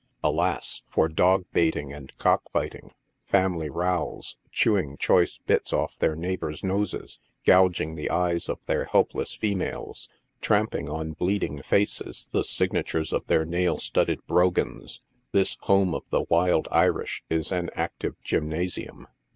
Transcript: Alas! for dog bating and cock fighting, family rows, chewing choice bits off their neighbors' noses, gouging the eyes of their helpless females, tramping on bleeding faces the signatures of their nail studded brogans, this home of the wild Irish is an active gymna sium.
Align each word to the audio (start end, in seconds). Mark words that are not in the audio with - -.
Alas! 0.23 0.81
for 0.89 1.07
dog 1.07 1.45
bating 1.53 1.93
and 1.93 2.17
cock 2.17 2.41
fighting, 2.51 2.89
family 3.23 3.69
rows, 3.69 4.35
chewing 4.51 4.97
choice 4.97 5.37
bits 5.37 5.71
off 5.71 5.95
their 5.99 6.15
neighbors' 6.15 6.63
noses, 6.63 7.19
gouging 7.45 7.93
the 7.93 8.09
eyes 8.09 8.49
of 8.49 8.65
their 8.65 8.85
helpless 8.85 9.35
females, 9.35 10.09
tramping 10.41 10.89
on 10.89 11.11
bleeding 11.11 11.61
faces 11.61 12.27
the 12.31 12.43
signatures 12.43 13.13
of 13.13 13.27
their 13.27 13.45
nail 13.45 13.77
studded 13.77 14.25
brogans, 14.25 15.01
this 15.33 15.55
home 15.59 15.93
of 15.93 16.01
the 16.09 16.23
wild 16.31 16.67
Irish 16.71 17.23
is 17.29 17.51
an 17.51 17.69
active 17.75 18.15
gymna 18.25 18.65
sium. 18.71 19.05